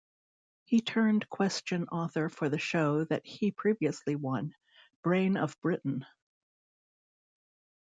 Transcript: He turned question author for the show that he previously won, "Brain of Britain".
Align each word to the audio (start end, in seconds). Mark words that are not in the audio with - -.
He 0.65 0.81
turned 0.81 1.29
question 1.29 1.87
author 1.89 2.27
for 2.27 2.49
the 2.49 2.57
show 2.57 3.03
that 3.03 3.23
he 3.23 3.51
previously 3.51 4.15
won, 4.15 4.55
"Brain 5.03 5.37
of 5.37 5.61
Britain". 5.61 6.07